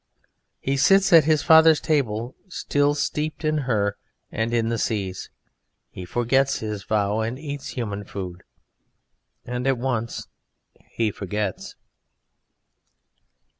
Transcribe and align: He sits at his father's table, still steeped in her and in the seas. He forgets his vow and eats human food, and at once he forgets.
He 0.59 0.77
sits 0.77 1.13
at 1.13 1.25
his 1.25 1.43
father's 1.43 1.79
table, 1.79 2.35
still 2.49 2.95
steeped 2.95 3.45
in 3.45 3.59
her 3.69 3.97
and 4.31 4.51
in 4.51 4.69
the 4.69 4.79
seas. 4.79 5.29
He 5.91 6.05
forgets 6.05 6.57
his 6.57 6.81
vow 6.83 7.19
and 7.19 7.37
eats 7.37 7.67
human 7.77 8.05
food, 8.05 8.41
and 9.45 9.67
at 9.67 9.77
once 9.77 10.25
he 10.89 11.11
forgets. 11.11 11.75